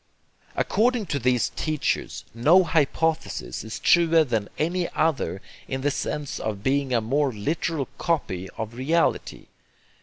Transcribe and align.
According 0.55 1.05
to 1.13 1.19
these 1.19 1.49
teachers 1.55 2.25
no 2.33 2.63
hypothesis 2.63 3.63
is 3.63 3.77
truer 3.77 4.23
than 4.23 4.49
any 4.57 4.89
other 4.95 5.43
in 5.67 5.81
the 5.81 5.91
sense 5.91 6.39
of 6.39 6.63
being 6.63 6.91
a 6.91 7.01
more 7.01 7.31
literal 7.31 7.87
copy 7.99 8.49
of 8.57 8.73
reality. 8.73 9.45